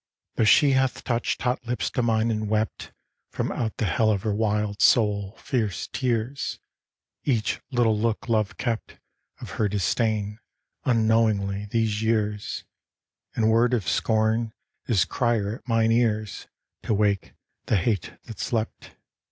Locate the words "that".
18.23-18.39